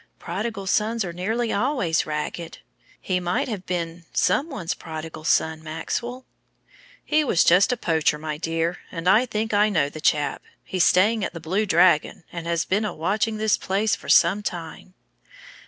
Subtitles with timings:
[0.17, 2.57] "Prodigal sons are nearly always ragged.
[2.99, 6.25] He might have been some one's prodigal son, Maxwell."
[7.05, 10.41] "He was just a poacher, my dear, and I think I know the chap.
[10.63, 14.41] He's staying at the Blue Dragon, and has been a watching this place for some
[14.41, 14.95] time."